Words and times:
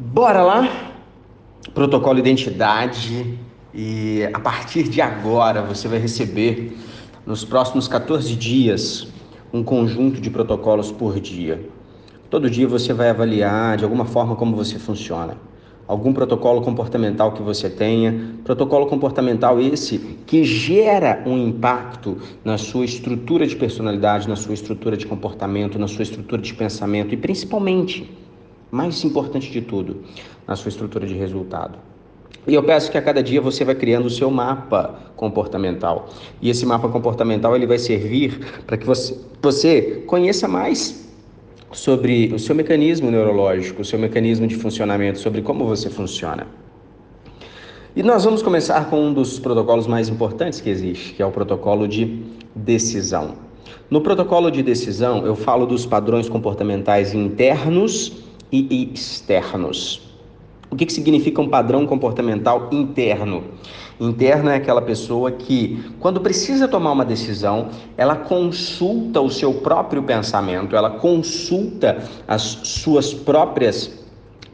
Bora 0.00 0.44
lá? 0.44 0.92
Protocolo 1.74 2.20
identidade 2.20 3.36
e 3.74 4.22
a 4.32 4.38
partir 4.38 4.84
de 4.84 5.00
agora 5.00 5.60
você 5.60 5.88
vai 5.88 5.98
receber 5.98 6.78
nos 7.26 7.44
próximos 7.44 7.88
14 7.88 8.36
dias 8.36 9.08
um 9.52 9.64
conjunto 9.64 10.20
de 10.20 10.30
protocolos 10.30 10.92
por 10.92 11.18
dia. 11.18 11.68
Todo 12.30 12.48
dia 12.48 12.68
você 12.68 12.92
vai 12.92 13.10
avaliar 13.10 13.76
de 13.76 13.82
alguma 13.82 14.04
forma 14.04 14.36
como 14.36 14.54
você 14.54 14.78
funciona. 14.78 15.36
Algum 15.88 16.12
protocolo 16.12 16.62
comportamental 16.62 17.32
que 17.32 17.42
você 17.42 17.68
tenha, 17.68 18.36
protocolo 18.44 18.86
comportamental 18.86 19.60
esse 19.60 19.98
que 20.24 20.44
gera 20.44 21.24
um 21.26 21.36
impacto 21.36 22.18
na 22.44 22.56
sua 22.56 22.84
estrutura 22.84 23.48
de 23.48 23.56
personalidade, 23.56 24.28
na 24.28 24.36
sua 24.36 24.54
estrutura 24.54 24.96
de 24.96 25.08
comportamento, 25.08 25.76
na 25.76 25.88
sua 25.88 26.04
estrutura 26.04 26.40
de 26.40 26.54
pensamento 26.54 27.12
e 27.12 27.16
principalmente, 27.16 28.08
mais 28.70 29.04
importante 29.04 29.50
de 29.50 29.60
tudo, 29.60 30.02
na 30.46 30.56
sua 30.56 30.68
estrutura 30.68 31.06
de 31.06 31.14
resultado. 31.14 31.78
E 32.46 32.54
eu 32.54 32.62
peço 32.62 32.90
que 32.90 32.96
a 32.96 33.02
cada 33.02 33.22
dia 33.22 33.40
você 33.40 33.64
vai 33.64 33.74
criando 33.74 34.06
o 34.06 34.10
seu 34.10 34.30
mapa 34.30 34.98
comportamental. 35.16 36.08
E 36.40 36.48
esse 36.48 36.64
mapa 36.64 36.88
comportamental 36.88 37.54
ele 37.54 37.66
vai 37.66 37.78
servir 37.78 38.62
para 38.66 38.76
que 38.76 38.86
você, 38.86 39.18
você 39.42 40.02
conheça 40.06 40.48
mais 40.48 41.06
sobre 41.72 42.32
o 42.32 42.38
seu 42.38 42.54
mecanismo 42.54 43.10
neurológico, 43.10 43.82
o 43.82 43.84
seu 43.84 43.98
mecanismo 43.98 44.46
de 44.46 44.56
funcionamento, 44.56 45.18
sobre 45.18 45.42
como 45.42 45.66
você 45.66 45.90
funciona. 45.90 46.46
E 47.94 48.02
nós 48.02 48.24
vamos 48.24 48.42
começar 48.42 48.88
com 48.88 49.08
um 49.08 49.12
dos 49.12 49.38
protocolos 49.38 49.86
mais 49.86 50.08
importantes 50.08 50.60
que 50.60 50.70
existe, 50.70 51.14
que 51.14 51.22
é 51.22 51.26
o 51.26 51.30
protocolo 51.30 51.86
de 51.86 52.22
decisão. 52.54 53.34
No 53.90 54.00
protocolo 54.00 54.50
de 54.50 54.62
decisão, 54.62 55.26
eu 55.26 55.34
falo 55.34 55.66
dos 55.66 55.84
padrões 55.84 56.28
comportamentais 56.28 57.12
internos 57.12 58.27
e 58.52 58.90
externos. 58.92 60.08
O 60.70 60.76
que, 60.76 60.84
que 60.84 60.92
significa 60.92 61.40
um 61.40 61.48
padrão 61.48 61.86
comportamental 61.86 62.68
interno? 62.70 63.42
Interno 63.98 64.50
é 64.50 64.56
aquela 64.56 64.82
pessoa 64.82 65.32
que, 65.32 65.82
quando 65.98 66.20
precisa 66.20 66.68
tomar 66.68 66.92
uma 66.92 67.04
decisão, 67.04 67.68
ela 67.96 68.14
consulta 68.14 69.20
o 69.20 69.30
seu 69.30 69.54
próprio 69.54 70.02
pensamento, 70.02 70.76
ela 70.76 70.90
consulta 70.90 72.04
as 72.28 72.42
suas 72.42 73.14
próprias 73.14 73.90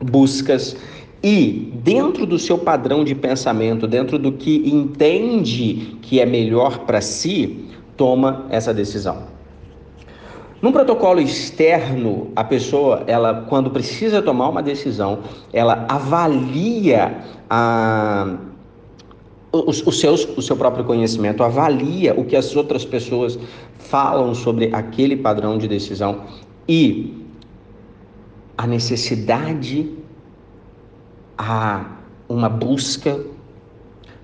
buscas 0.00 0.76
e, 1.22 1.72
dentro 1.82 2.26
do 2.26 2.38
seu 2.38 2.58
padrão 2.58 3.04
de 3.04 3.14
pensamento, 3.14 3.86
dentro 3.86 4.18
do 4.18 4.32
que 4.32 4.68
entende 4.68 5.96
que 6.02 6.20
é 6.20 6.26
melhor 6.26 6.80
para 6.80 7.00
si, 7.00 7.68
toma 7.96 8.46
essa 8.50 8.74
decisão. 8.74 9.24
Num 10.62 10.70
protocolo 10.70 11.20
externo, 11.20 12.30
a 12.36 12.44
pessoa, 12.44 13.02
ela 13.08 13.44
quando 13.48 13.68
precisa 13.68 14.22
tomar 14.22 14.48
uma 14.48 14.62
decisão, 14.62 15.18
ela 15.52 15.84
avalia 15.88 17.18
a 17.50 18.38
os, 19.52 19.86
os 19.86 20.00
seus, 20.00 20.24
o 20.36 20.40
seu 20.40 20.56
próprio 20.56 20.84
conhecimento, 20.84 21.42
avalia 21.42 22.18
o 22.18 22.24
que 22.24 22.36
as 22.36 22.56
outras 22.56 22.84
pessoas 22.84 23.38
falam 23.76 24.34
sobre 24.34 24.70
aquele 24.72 25.16
padrão 25.16 25.58
de 25.58 25.68
decisão 25.68 26.22
e 26.66 27.22
a 28.56 28.66
necessidade, 28.66 29.92
a 31.36 31.84
uma 32.28 32.48
busca, 32.48 33.20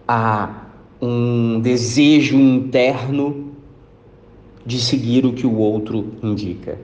a 0.06 0.62
um 1.02 1.60
desejo 1.60 2.36
interno 2.36 3.47
de 4.68 4.78
seguir 4.78 5.24
o 5.24 5.32
que 5.32 5.46
o 5.46 5.56
outro 5.56 6.12
indica. 6.22 6.78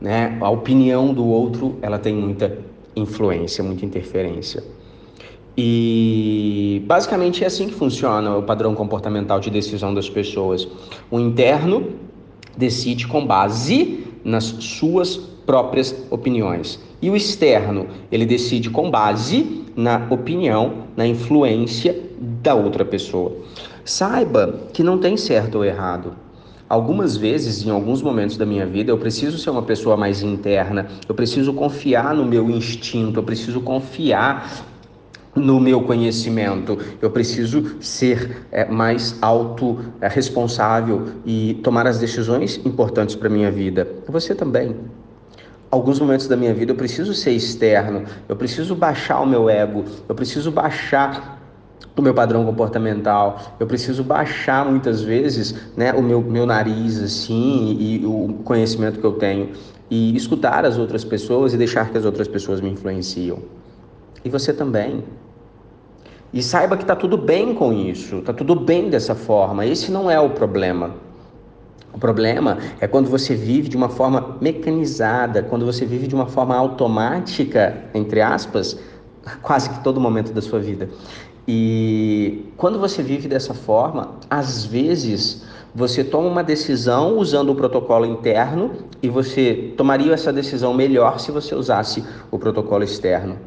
Né? 0.00 0.38
A 0.40 0.48
opinião 0.48 1.12
do 1.12 1.26
outro 1.26 1.76
ela 1.82 1.98
tem 1.98 2.14
muita 2.14 2.56
influência, 2.94 3.64
muita 3.64 3.84
interferência. 3.84 4.62
E 5.56 6.80
basicamente 6.86 7.42
é 7.42 7.48
assim 7.48 7.66
que 7.66 7.74
funciona 7.74 8.36
o 8.36 8.44
padrão 8.44 8.76
comportamental 8.76 9.40
de 9.40 9.50
decisão 9.50 9.92
das 9.92 10.08
pessoas. 10.08 10.68
O 11.10 11.18
interno 11.18 11.94
decide 12.56 13.08
com 13.08 13.26
base 13.26 14.06
nas 14.22 14.44
suas 14.44 15.16
próprias 15.16 16.06
opiniões. 16.12 16.78
E 17.02 17.10
o 17.10 17.16
externo, 17.16 17.88
ele 18.12 18.24
decide 18.24 18.70
com 18.70 18.88
base 18.88 19.64
na 19.74 20.06
opinião, 20.10 20.84
na 20.96 21.04
influência 21.04 22.04
da 22.40 22.54
outra 22.54 22.84
pessoa. 22.84 23.32
Saiba 23.84 24.60
que 24.72 24.84
não 24.84 24.98
tem 24.98 25.16
certo 25.16 25.56
ou 25.56 25.64
errado. 25.64 26.27
Algumas 26.68 27.16
vezes, 27.16 27.64
em 27.64 27.70
alguns 27.70 28.02
momentos 28.02 28.36
da 28.36 28.44
minha 28.44 28.66
vida, 28.66 28.90
eu 28.90 28.98
preciso 28.98 29.38
ser 29.38 29.48
uma 29.48 29.62
pessoa 29.62 29.96
mais 29.96 30.22
interna, 30.22 30.86
eu 31.08 31.14
preciso 31.14 31.54
confiar 31.54 32.14
no 32.14 32.26
meu 32.26 32.50
instinto, 32.50 33.20
eu 33.20 33.22
preciso 33.22 33.60
confiar 33.62 34.66
no 35.34 35.58
meu 35.58 35.82
conhecimento. 35.82 36.78
Eu 37.00 37.10
preciso 37.10 37.76
ser 37.80 38.46
é, 38.50 38.66
mais 38.66 39.16
autorresponsável 39.22 41.06
é, 41.06 41.10
e 41.24 41.54
tomar 41.62 41.86
as 41.86 41.98
decisões 41.98 42.60
importantes 42.64 43.14
para 43.14 43.28
minha 43.28 43.50
vida. 43.50 43.88
Você 44.08 44.34
também. 44.34 44.76
Alguns 45.70 46.00
momentos 46.00 46.26
da 46.26 46.36
minha 46.36 46.54
vida 46.54 46.72
eu 46.72 46.76
preciso 46.76 47.12
ser 47.12 47.32
externo, 47.32 48.04
eu 48.26 48.34
preciso 48.34 48.74
baixar 48.74 49.20
o 49.20 49.26
meu 49.26 49.50
ego, 49.50 49.84
eu 50.08 50.14
preciso 50.14 50.50
baixar 50.50 51.37
o 51.96 52.02
meu 52.02 52.14
padrão 52.14 52.44
comportamental, 52.44 53.56
eu 53.58 53.66
preciso 53.66 54.04
baixar 54.04 54.64
muitas 54.64 55.02
vezes 55.02 55.54
né, 55.76 55.92
o 55.92 56.02
meu, 56.02 56.20
meu 56.20 56.46
nariz 56.46 57.00
assim 57.02 57.76
e 57.78 58.06
o 58.06 58.34
conhecimento 58.44 59.00
que 59.00 59.04
eu 59.04 59.14
tenho 59.14 59.50
e 59.90 60.14
escutar 60.16 60.64
as 60.64 60.78
outras 60.78 61.04
pessoas 61.04 61.54
e 61.54 61.56
deixar 61.56 61.90
que 61.90 61.98
as 61.98 62.04
outras 62.04 62.28
pessoas 62.28 62.60
me 62.60 62.70
influenciam. 62.70 63.38
E 64.24 64.28
você 64.28 64.52
também. 64.52 65.02
E 66.32 66.42
saiba 66.42 66.76
que 66.76 66.82
está 66.82 66.94
tudo 66.94 67.16
bem 67.16 67.54
com 67.54 67.72
isso, 67.72 68.16
está 68.16 68.32
tudo 68.32 68.54
bem 68.54 68.90
dessa 68.90 69.14
forma. 69.14 69.64
Esse 69.64 69.90
não 69.90 70.10
é 70.10 70.20
o 70.20 70.30
problema. 70.30 70.94
O 71.92 71.98
problema 71.98 72.58
é 72.80 72.86
quando 72.86 73.08
você 73.08 73.34
vive 73.34 73.68
de 73.68 73.76
uma 73.76 73.88
forma 73.88 74.36
mecanizada, 74.40 75.42
quando 75.42 75.64
você 75.64 75.86
vive 75.86 76.06
de 76.06 76.14
uma 76.14 76.26
forma 76.26 76.54
automática, 76.54 77.84
entre 77.94 78.20
aspas, 78.20 78.78
quase 79.42 79.70
que 79.70 79.82
todo 79.82 79.98
momento 79.98 80.32
da 80.32 80.42
sua 80.42 80.58
vida. 80.58 80.90
E 81.50 82.44
quando 82.58 82.78
você 82.78 83.02
vive 83.02 83.26
dessa 83.26 83.54
forma, 83.54 84.16
às 84.28 84.66
vezes 84.66 85.44
você 85.74 86.04
toma 86.04 86.28
uma 86.28 86.44
decisão 86.44 87.16
usando 87.16 87.52
o 87.52 87.54
protocolo 87.54 88.04
interno 88.04 88.72
e 89.02 89.08
você 89.08 89.72
tomaria 89.74 90.12
essa 90.12 90.30
decisão 90.30 90.74
melhor 90.74 91.18
se 91.18 91.32
você 91.32 91.54
usasse 91.54 92.04
o 92.30 92.38
protocolo 92.38 92.84
externo. 92.84 93.38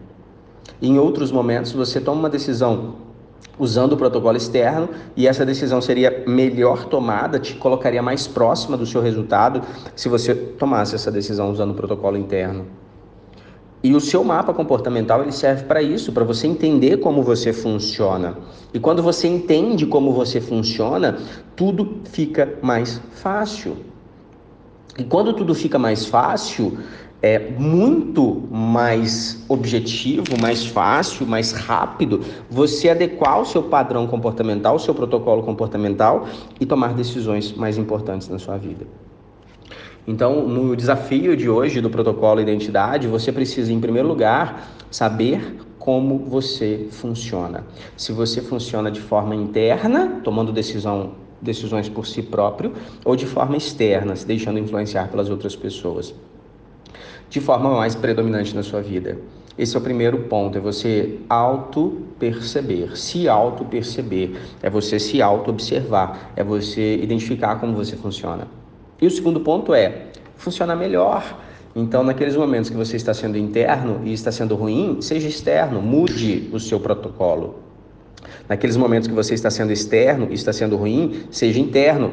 Em 0.81 0.97
outros 0.97 1.31
momentos, 1.31 1.73
você 1.73 2.01
toma 2.01 2.21
uma 2.21 2.29
decisão 2.29 2.95
usando 3.59 3.93
o 3.93 3.97
protocolo 3.97 4.35
externo 4.35 4.89
e 5.15 5.27
essa 5.27 5.45
decisão 5.45 5.79
seria 5.79 6.23
melhor 6.25 6.85
tomada, 6.85 7.37
te 7.37 7.53
colocaria 7.53 8.01
mais 8.01 8.25
próxima 8.25 8.75
do 8.75 8.85
seu 8.87 8.99
resultado 8.99 9.61
se 9.95 10.09
você 10.09 10.33
tomasse 10.33 10.95
essa 10.95 11.11
decisão 11.11 11.51
usando 11.51 11.69
o 11.69 11.75
protocolo 11.75 12.17
interno. 12.17 12.65
E 13.83 13.95
o 13.95 13.99
seu 13.99 14.23
mapa 14.23 14.53
comportamental 14.53 15.21
ele 15.23 15.31
serve 15.31 15.63
para 15.63 15.81
isso, 15.81 16.11
para 16.11 16.23
você 16.23 16.45
entender 16.45 16.97
como 16.97 17.23
você 17.23 17.51
funciona. 17.51 18.37
E 18.73 18.79
quando 18.79 19.01
você 19.01 19.27
entende 19.27 19.85
como 19.85 20.13
você 20.13 20.39
funciona, 20.39 21.17
tudo 21.55 22.01
fica 22.05 22.57
mais 22.61 23.01
fácil. 23.11 23.77
E 24.97 25.03
quando 25.03 25.33
tudo 25.33 25.55
fica 25.55 25.79
mais 25.79 26.05
fácil, 26.05 26.77
é 27.23 27.39
muito 27.51 28.43
mais 28.51 29.43
objetivo, 29.47 30.39
mais 30.39 30.65
fácil, 30.65 31.25
mais 31.25 31.51
rápido 31.51 32.21
você 32.49 32.89
adequar 32.89 33.41
o 33.41 33.45
seu 33.45 33.63
padrão 33.63 34.07
comportamental, 34.07 34.75
o 34.75 34.79
seu 34.79 34.93
protocolo 34.93 35.43
comportamental 35.43 36.27
e 36.59 36.65
tomar 36.65 36.93
decisões 36.93 37.51
mais 37.53 37.77
importantes 37.77 38.27
na 38.27 38.39
sua 38.39 38.57
vida. 38.57 38.85
Então, 40.07 40.47
no 40.47 40.75
desafio 40.75 41.37
de 41.37 41.49
hoje 41.49 41.79
do 41.79 41.89
protocolo 41.89 42.41
identidade, 42.41 43.07
você 43.07 43.31
precisa, 43.31 43.71
em 43.71 43.79
primeiro 43.79 44.07
lugar, 44.07 44.67
saber 44.89 45.57
como 45.77 46.17
você 46.17 46.87
funciona. 46.91 47.63
Se 47.95 48.11
você 48.11 48.41
funciona 48.41 48.91
de 48.91 48.99
forma 48.99 49.35
interna, 49.35 50.21
tomando 50.23 50.51
decisão, 50.51 51.11
decisões 51.41 51.87
por 51.87 52.05
si 52.05 52.21
próprio, 52.21 52.73
ou 53.05 53.15
de 53.15 53.25
forma 53.25 53.57
externa, 53.57 54.15
se 54.15 54.25
deixando 54.25 54.59
influenciar 54.59 55.07
pelas 55.09 55.29
outras 55.29 55.55
pessoas 55.55 56.13
de 57.31 57.39
forma 57.39 57.73
mais 57.73 57.95
predominante 57.95 58.53
na 58.53 58.61
sua 58.61 58.81
vida. 58.81 59.17
Esse 59.57 59.75
é 59.75 59.79
o 59.79 59.81
primeiro 59.81 60.23
ponto, 60.23 60.57
é 60.57 60.61
você 60.61 61.17
auto-perceber, 61.29 62.97
se 62.97 63.29
auto-perceber, 63.29 64.37
é 64.61 64.69
você 64.69 64.99
se 64.99 65.21
auto-observar, 65.21 66.33
é 66.35 66.43
você 66.43 66.97
identificar 66.97 67.55
como 67.55 67.73
você 67.73 67.95
funciona. 67.95 68.47
E 69.01 69.07
o 69.07 69.11
segundo 69.11 69.39
ponto 69.39 69.73
é 69.73 70.03
funcionar 70.37 70.75
melhor. 70.75 71.39
Então, 71.75 72.03
naqueles 72.03 72.35
momentos 72.35 72.69
que 72.69 72.77
você 72.77 72.95
está 72.95 73.13
sendo 73.13 73.37
interno 73.37 74.01
e 74.03 74.13
está 74.13 74.31
sendo 74.31 74.55
ruim, 74.55 75.01
seja 75.01 75.27
externo, 75.27 75.81
mude 75.81 76.49
o 76.53 76.59
seu 76.59 76.79
protocolo. 76.79 77.55
Naqueles 78.47 78.77
momentos 78.77 79.07
que 79.07 79.13
você 79.13 79.33
está 79.33 79.49
sendo 79.49 79.71
externo 79.71 80.27
e 80.29 80.33
está 80.35 80.53
sendo 80.53 80.77
ruim, 80.77 81.23
seja 81.31 81.59
interno, 81.59 82.11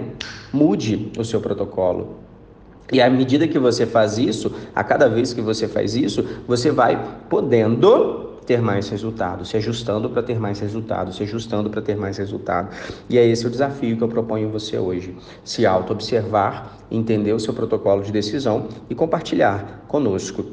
mude 0.53 1.13
o 1.19 1.25
seu 1.25 1.41
protocolo. 1.41 2.17
E 2.91 3.03
à 3.03 3.11
medida 3.11 3.47
que 3.47 3.59
você 3.59 3.85
faz 3.85 4.17
isso, 4.17 4.51
a 4.75 4.83
cada 4.83 5.09
vez 5.09 5.35
que 5.35 5.43
você 5.43 5.69
faz 5.69 5.95
isso, 5.95 6.25
você 6.47 6.71
vai 6.71 7.21
podendo 7.29 8.28
ter 8.49 8.63
mais 8.63 8.89
resultado, 8.89 9.45
se 9.45 9.59
ajustando 9.59 10.09
para 10.09 10.23
ter 10.23 10.41
mais 10.41 10.59
resultado, 10.59 11.13
se 11.13 11.23
ajustando 11.23 11.69
para 11.69 11.83
ter 11.83 11.99
mais 11.99 12.17
resultado. 12.17 12.75
E 13.07 13.19
é 13.19 13.27
esse 13.27 13.47
o 13.47 13.51
desafio 13.51 13.95
que 13.95 14.03
eu 14.03 14.09
proponho 14.09 14.49
você 14.49 14.79
hoje: 14.79 15.15
se 15.45 15.67
auto-observar, 15.67 16.79
entender 16.91 17.35
o 17.35 17.39
seu 17.39 17.53
protocolo 17.53 18.03
de 18.03 18.11
decisão 18.11 18.69
e 18.89 18.95
compartilhar 18.95 19.85
conosco 19.87 20.47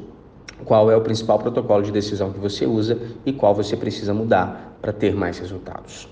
qual 0.62 0.90
é 0.90 0.96
o 0.96 1.00
principal 1.00 1.38
protocolo 1.38 1.82
de 1.82 1.90
decisão 1.90 2.30
que 2.30 2.38
você 2.38 2.66
usa 2.66 2.98
e 3.24 3.32
qual 3.32 3.54
você 3.54 3.74
precisa 3.74 4.12
mudar 4.12 4.76
para 4.82 4.92
ter 4.92 5.14
mais 5.14 5.38
resultados. 5.38 6.06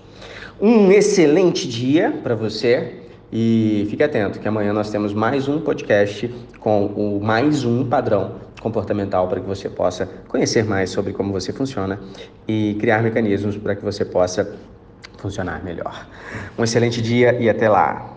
Um 0.59 0.91
excelente 0.91 1.67
dia 1.67 2.19
para 2.23 2.33
você 2.33 3.03
e 3.31 3.85
fique 3.91 4.01
atento 4.01 4.39
que 4.39 4.47
amanhã 4.47 4.73
nós 4.73 4.89
temos 4.89 5.13
mais 5.13 5.47
um 5.47 5.59
podcast 5.59 6.33
com 6.59 6.87
o 6.87 7.23
mais 7.23 7.63
um 7.63 7.85
padrão 7.85 8.44
comportamental 8.65 9.27
para 9.27 9.39
que 9.39 9.45
você 9.45 9.69
possa 9.69 10.09
conhecer 10.27 10.65
mais 10.65 10.89
sobre 10.89 11.13
como 11.13 11.31
você 11.31 11.53
funciona 11.53 11.99
e 12.47 12.75
criar 12.79 13.03
mecanismos 13.03 13.55
para 13.55 13.75
que 13.75 13.85
você 13.85 14.03
possa 14.03 14.55
funcionar 15.19 15.63
melhor. 15.63 16.07
Um 16.57 16.63
excelente 16.63 16.99
dia 16.99 17.39
e 17.39 17.47
até 17.47 17.69
lá. 17.69 18.14